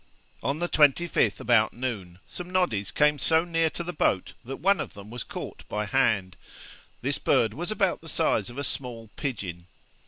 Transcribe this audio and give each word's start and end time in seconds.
On 0.41 0.57
the 0.57 0.67
25th 0.67 1.39
about 1.39 1.73
noon, 1.75 2.17
some 2.25 2.49
noddies 2.49 2.89
came 2.89 3.19
so 3.19 3.45
near 3.45 3.69
to 3.69 3.83
the 3.83 3.93
boat, 3.93 4.33
that 4.43 4.55
one 4.55 4.79
of 4.79 4.95
them 4.95 5.11
was 5.11 5.23
caught 5.23 5.63
by 5.69 5.85
hand. 5.85 6.35
This 7.03 7.19
bird 7.19 7.53
was 7.53 7.69
about 7.69 8.01
the 8.01 8.09
size 8.09 8.49
of 8.49 8.57
a 8.57 8.63
small 8.63 9.11
pigeon. 9.15 9.67